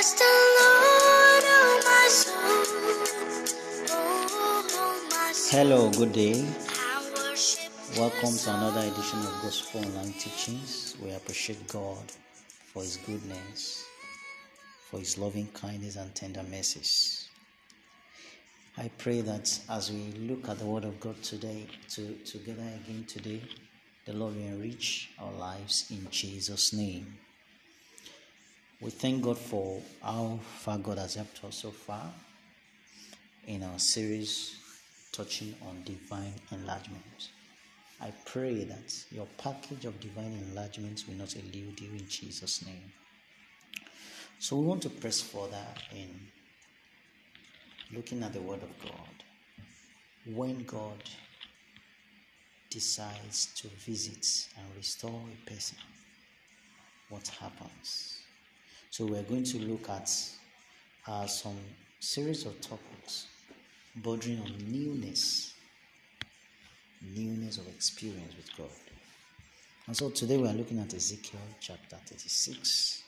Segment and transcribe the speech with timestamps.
[0.00, 2.32] The Lord, oh my soul.
[3.90, 5.60] Oh, oh, my soul.
[5.60, 6.42] Hello, good day.
[7.98, 10.96] Welcome to another edition of Gospel Online Teachings.
[11.02, 11.98] We appreciate God
[12.72, 13.84] for His goodness,
[14.90, 17.28] for His loving kindness and tender mercies.
[18.78, 23.04] I pray that as we look at the Word of God today, to, together again
[23.06, 23.42] today,
[24.06, 27.18] the Lord will enrich our lives in Jesus' name.
[28.80, 32.10] We thank God for how far God has helped us so far
[33.46, 34.56] in our series
[35.12, 37.28] touching on divine enlargement.
[38.00, 42.90] I pray that your package of divine enlargement will not elude you in Jesus' name.
[44.38, 46.18] So we want to press further in
[47.94, 49.24] looking at the Word of God.
[50.34, 51.02] When God
[52.70, 54.26] decides to visit
[54.56, 55.76] and restore a person,
[57.10, 58.19] what happens?
[58.90, 60.12] So we're going to look at
[61.06, 61.56] uh, some
[62.00, 63.28] series of topics
[63.94, 65.54] bordering on newness,
[67.14, 68.76] newness of experience with God.
[69.86, 73.04] And so today we are looking at Ezekiel chapter 36.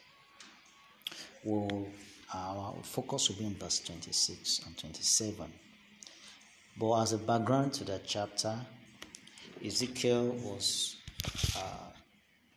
[1.42, 1.88] We'll,
[2.32, 5.52] our focus will be on verse 26 and 27.
[6.78, 8.56] But as a background to that chapter,
[9.64, 10.98] Ezekiel was
[11.56, 11.90] uh,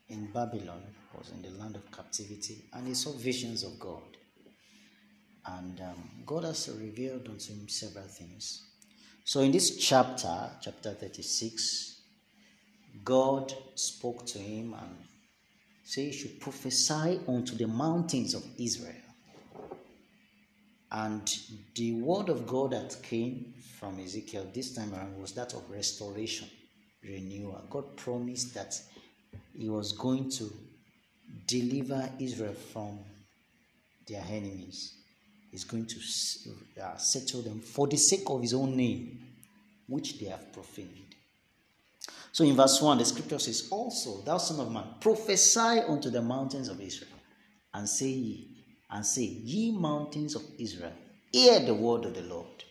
[0.10, 0.84] in Babylon,
[1.18, 4.18] was in the land of captivity, and he saw visions of God.
[5.48, 8.64] And um, God has revealed unto him several things.
[9.24, 12.02] So in this chapter, chapter 36,
[13.04, 14.96] God spoke to him and
[15.84, 18.96] said he should prophesy unto the mountains of Israel.
[20.92, 21.32] And
[21.76, 26.48] the word of God that came from Ezekiel this time around was that of restoration,
[27.04, 27.66] renewal.
[27.70, 28.80] God promised that
[29.58, 30.52] he was going to
[31.48, 33.00] deliver Israel from
[34.08, 34.94] their enemies.
[35.52, 36.00] He's going to
[36.82, 39.26] uh, settle them for the sake of his own name,
[39.88, 41.16] which they have profaned.
[42.32, 46.22] So in verse 1, the scripture says, Also, thou son of man, prophesy unto the
[46.22, 47.12] mountains of Israel,
[47.74, 48.50] and say ye,
[48.92, 50.92] and say, Ye mountains of Israel,
[51.32, 52.66] hear the word of the Lord.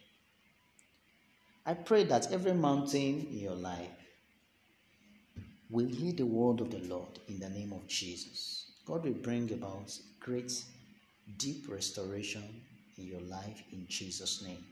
[1.65, 3.89] I pray that every mountain in your life
[5.71, 8.73] will hear the word of the Lord in the name of Jesus.
[8.87, 10.53] God will bring about great,
[11.39, 12.43] deep restoration
[12.99, 14.63] in your life in Jesus' name.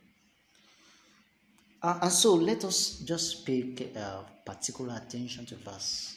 [1.82, 6.16] Uh, and so let us just pay uh, particular attention to verse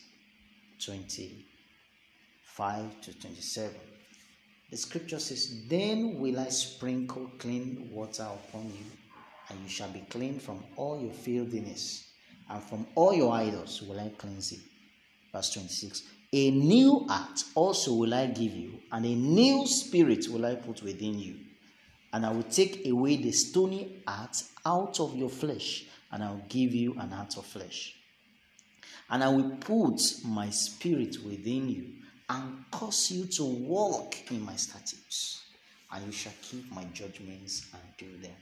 [0.85, 3.75] 25 to 27.
[4.69, 8.85] The scripture says, Then will I sprinkle clean water upon you,
[9.49, 12.07] and you shall be clean from all your filthiness,
[12.49, 14.59] and from all your idols will I cleanse you.
[15.33, 20.45] Verse 26 A new heart also will I give you, and a new spirit will
[20.45, 21.37] I put within you.
[22.13, 26.45] And I will take away the stony heart out of your flesh, and I will
[26.47, 27.93] give you an heart of flesh.
[29.09, 31.87] And I will put my spirit within you,
[32.29, 35.43] and cause you to walk in my statutes,
[35.91, 38.35] and you shall keep my judgments and do them.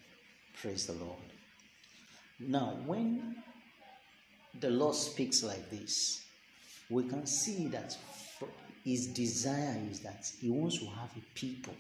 [0.61, 1.17] Praise the Lord.
[2.39, 3.35] Now, when
[4.59, 6.23] the Lord speaks like this,
[6.89, 7.97] we can see that
[8.83, 11.73] his desire is that he wants to have a people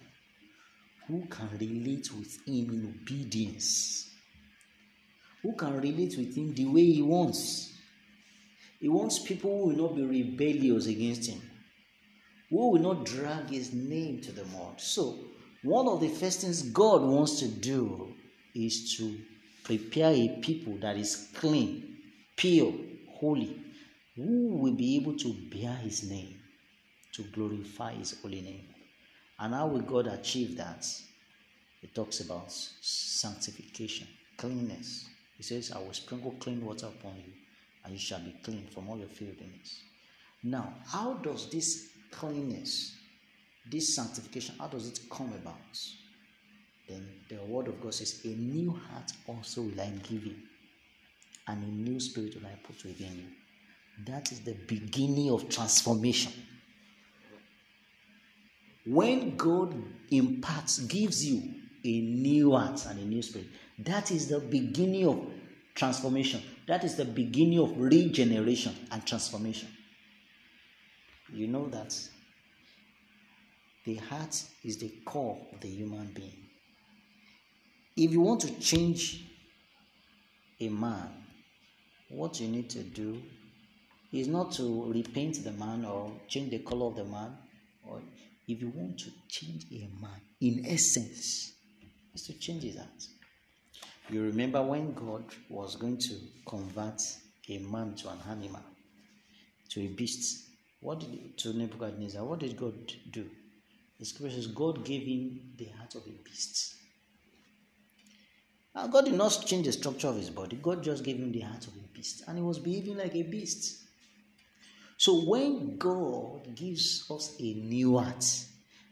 [1.07, 4.09] who can relate with him in obedience,
[5.41, 7.73] who can relate with him the way he wants.
[8.79, 11.41] He wants people who will not be rebellious against him,
[12.49, 14.79] who will not drag his name to the mud.
[14.79, 15.19] So,
[15.61, 18.13] one of the first things God wants to do
[18.53, 19.17] is to
[19.63, 21.97] prepare a people that is clean,
[22.35, 22.73] pure,
[23.09, 23.59] holy,
[24.15, 26.39] who will be able to bear his name,
[27.13, 28.67] to glorify his holy name.
[29.39, 30.85] And how will God achieve that?
[31.81, 34.07] He talks about sanctification,
[34.37, 35.09] cleanness.
[35.37, 37.33] He says, I will sprinkle clean water upon you,
[37.83, 39.81] and you shall be clean from all your filthiness.
[40.43, 42.95] Now, how does this cleanness,
[43.69, 45.55] this sanctification, how does it come about?
[46.87, 50.35] Then the word of God says, A new heart also will I give you,
[51.47, 54.05] and a new spirit will I put within you.
[54.05, 56.33] That is the beginning of transformation.
[58.85, 59.75] When God
[60.09, 61.41] imparts, gives you
[61.85, 63.47] a new heart and a new spirit,
[63.79, 65.25] that is the beginning of
[65.75, 66.41] transformation.
[66.67, 69.69] That is the beginning of regeneration and transformation.
[71.31, 71.97] You know that
[73.85, 76.37] the heart is the core of the human being.
[77.95, 79.25] If you want to change
[80.59, 81.09] a man,
[82.13, 83.21] what you need to do
[84.11, 87.35] is not to repaint the man or change the color of the man
[87.87, 88.01] or
[88.47, 91.53] if you want to change a man in essence,
[92.13, 93.07] is to change his heart.
[94.09, 96.15] You remember when God was going to
[96.45, 97.01] convert
[97.49, 98.61] a man to an animal,
[99.69, 100.49] to a beast.
[100.81, 102.23] What did to Nebuchadnezzar?
[102.23, 102.75] What did God
[103.09, 103.29] do?
[103.99, 106.75] The scripture says God gave him the heart of a beast.
[108.75, 110.57] Now, God did not change the structure of his body.
[110.61, 113.23] God just gave him the heart of a beast, and he was behaving like a
[113.23, 113.83] beast.
[114.97, 118.25] So when God gives us a new heart,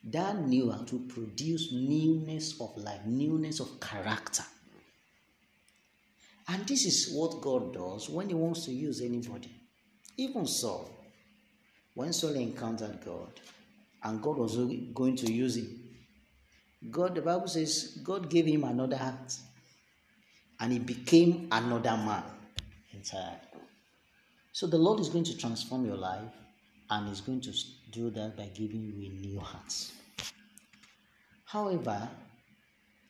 [0.04, 4.44] that new heart will produce newness of life, newness of character.
[6.48, 9.51] And this is what God does when He wants to use anybody.
[10.18, 10.89] Even Saul,
[11.94, 13.39] when Saul encountered God,
[14.04, 14.57] and God was
[14.94, 15.80] going to use him,
[16.89, 19.34] God, the Bible says, God gave him another heart,
[20.62, 22.24] and he became another man
[22.94, 23.36] entirely.
[24.54, 26.31] So the Lord is going to transform your life
[26.90, 27.54] and is going to
[27.92, 29.74] do that by giving you a new heart.
[31.46, 32.08] However,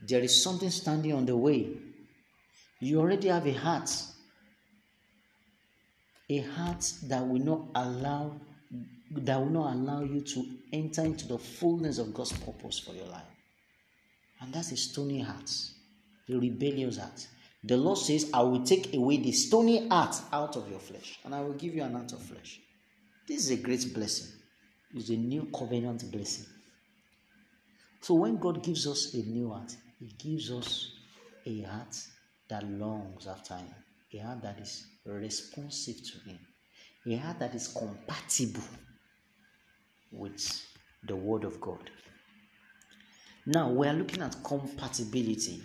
[0.08, 1.70] there is something standing on the way.
[2.80, 3.92] You already have a heart.
[6.30, 8.40] A heart that will not allow
[9.14, 13.08] that will not allow you to enter into the fullness of God's purpose for your
[13.08, 13.24] life.
[14.40, 15.52] And that's a stony heart,
[16.30, 17.28] a rebellious heart.
[17.64, 21.36] The Lord says, I will take away the stony heart out of your flesh, and
[21.36, 22.60] I will give you an heart of flesh.
[23.28, 24.32] This is a great blessing.
[24.94, 26.46] It's a new covenant blessing.
[28.02, 30.92] So when God gives us a new heart, He gives us
[31.46, 31.96] a heart
[32.50, 33.74] that longs after Him,
[34.16, 36.40] a heart that is responsive to Him,
[37.08, 38.68] a heart that is compatible
[40.12, 40.64] with
[41.04, 41.92] the Word of God.
[43.46, 45.62] Now we are looking at compatibility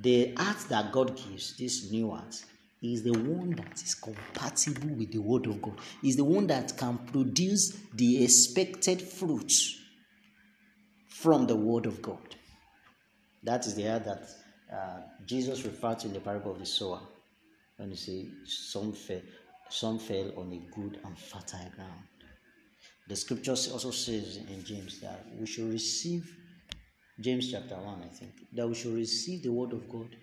[0.00, 2.42] the art that God gives, this new art,
[2.80, 6.76] is the one that is compatible with the Word of God, is the one that
[6.76, 9.52] can produce the expected fruit
[11.08, 12.36] from the Word of God.
[13.42, 14.28] That is the art that
[14.72, 17.00] uh, Jesus referred to in the parable of the sower.
[17.76, 19.22] When you say some fell,
[19.68, 22.04] some fell on a good and fertile ground.
[23.08, 26.37] The scripture also says in James that we should receive
[27.20, 30.14] James chapter 1, I think, that we should receive the word of God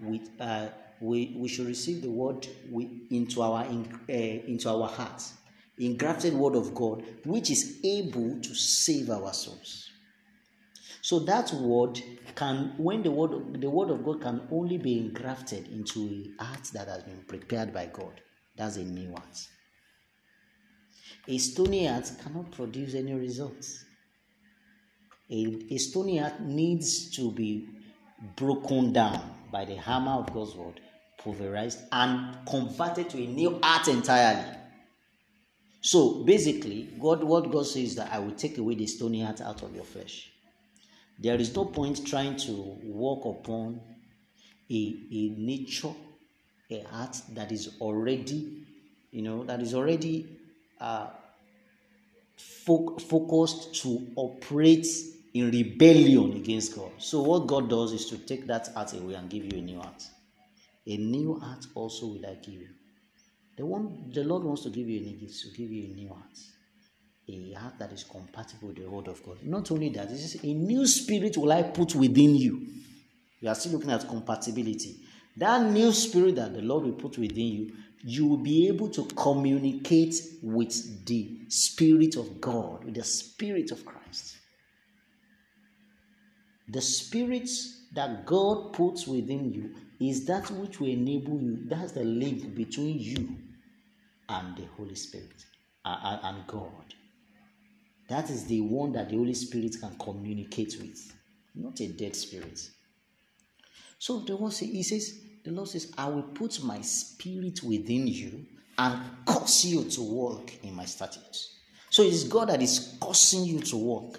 [0.00, 0.68] with uh,
[1.00, 5.34] we, we should receive the word with, into our uh, into our hearts,
[5.78, 9.88] engrafted word of God, which is able to save our souls.
[11.00, 12.00] So that word
[12.36, 16.64] can, when the word the word of God can only be engrafted into a heart
[16.72, 18.20] that has been prepared by God.
[18.56, 19.48] That's a new heart.
[21.28, 23.84] A stony heart cannot produce any results
[25.32, 27.66] a, a stony heart needs to be
[28.36, 29.20] broken down
[29.50, 30.80] by the hammer of God's word,
[31.18, 34.44] pulverized, and converted to a new heart entirely.
[35.80, 39.40] So basically, God, what God says is that I will take away the stony heart
[39.40, 40.30] out of your flesh.
[41.18, 42.52] There is no point trying to
[42.82, 43.80] walk upon
[44.70, 45.94] a, a nature,
[46.70, 48.64] a heart that is already,
[49.10, 50.26] you know, that is already
[50.80, 51.08] uh,
[52.36, 54.86] fo- focused to operate
[55.34, 56.92] in rebellion against God.
[56.98, 59.80] So, what God does is to take that heart away and give you a new
[59.80, 60.02] heart.
[60.86, 62.68] A new heart also will I give you.
[63.56, 65.94] The one the Lord wants to give you a new gift, to give you a
[65.94, 66.38] new heart.
[67.28, 69.38] A heart that is compatible with the word of God.
[69.42, 72.66] Not only that, this is a new spirit will I put within you.
[73.40, 74.96] We are still looking at compatibility.
[75.36, 77.72] That new spirit that the Lord will put within you,
[78.04, 83.84] you will be able to communicate with the Spirit of God, with the Spirit of
[83.84, 84.38] Christ.
[86.72, 87.50] The spirit
[87.92, 91.58] that God puts within you is that which will enable you.
[91.66, 93.36] That's the link between you
[94.28, 95.44] and the Holy Spirit
[95.84, 96.94] uh, and God.
[98.08, 101.12] That is the one that the Holy Spirit can communicate with,
[101.54, 102.58] not a dead spirit.
[103.98, 108.06] So the Lord says, He says, the Lord says, I will put my spirit within
[108.06, 108.46] you
[108.78, 111.58] and cause you to walk in my statutes.
[111.90, 114.18] So it is God that is causing you to walk.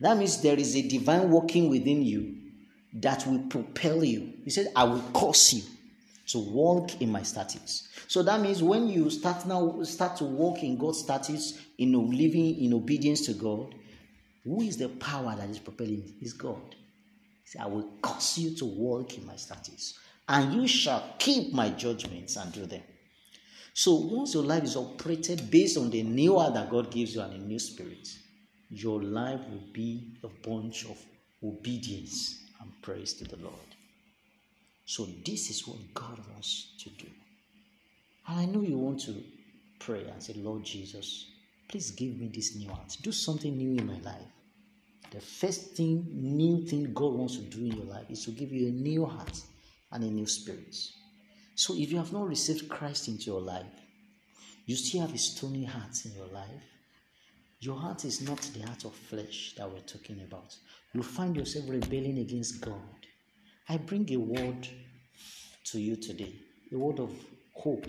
[0.00, 2.36] That means there is a divine working within you
[2.94, 4.32] that will propel you.
[4.44, 5.62] He said, I will cause you
[6.28, 7.88] to walk in my statutes.
[8.08, 12.62] So that means when you start now start to walk in God's statutes, in living
[12.62, 13.74] in obedience to God,
[14.44, 16.14] who is the power that is propelling?
[16.20, 16.74] Is God.
[17.42, 19.98] He said, I will cause you to walk in my statutes,
[20.28, 22.82] and you shall keep my judgments and do them.
[23.74, 27.20] So once your life is operated based on the new heart that God gives you
[27.20, 28.08] and a new spirit,
[28.70, 30.98] your life will be a bunch of
[31.42, 33.54] obedience and praise to the Lord.
[34.84, 37.08] So, this is what God wants to do.
[38.28, 39.22] And I know you want to
[39.78, 41.26] pray and say, Lord Jesus,
[41.68, 42.96] Please give me this new heart.
[43.02, 44.28] Do something new in my life.
[45.10, 48.52] The first thing, new thing God wants to do in your life is to give
[48.52, 49.40] you a new heart
[49.92, 50.76] and a new spirit.
[51.54, 53.66] So if you have not received Christ into your life,
[54.66, 56.62] you still have a stony heart in your life.
[57.60, 60.54] Your heart is not the heart of flesh that we're talking about.
[60.92, 62.74] You find yourself rebelling against God.
[63.68, 64.68] I bring a word
[65.64, 66.34] to you today,
[66.72, 67.10] a word of
[67.54, 67.86] hope,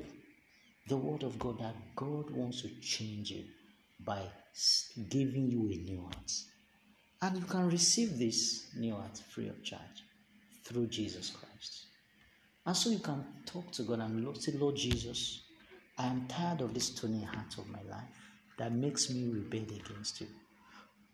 [0.87, 3.43] the word of God that God wants to change you
[4.05, 4.21] by
[5.09, 6.31] giving you a new heart.
[7.21, 10.03] And you can receive this new heart free of charge
[10.63, 11.87] through Jesus Christ.
[12.65, 15.43] And so you can talk to God and say, Lord Jesus,
[15.97, 18.26] I am tired of this stony heart of my life
[18.57, 20.27] that makes me rebel against you,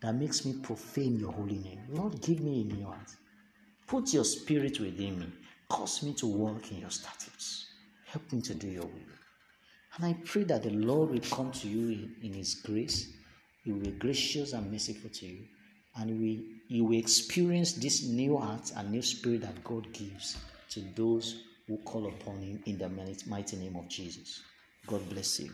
[0.02, 1.80] that makes me profane your holy name.
[1.90, 3.10] Lord, give me a new heart.
[3.88, 5.28] Put your spirit within me.
[5.70, 7.68] Cause me to walk in your statutes.
[8.06, 9.14] Help me to do your will.
[9.96, 13.14] And I pray that the Lord will come to you in, in His grace.
[13.64, 15.46] He will be gracious and merciful to you.
[15.96, 20.38] And we, you will experience this new heart and new spirit that God gives
[20.70, 22.90] to those who call upon Him in the
[23.28, 24.42] mighty name of Jesus.
[24.88, 25.52] God bless you.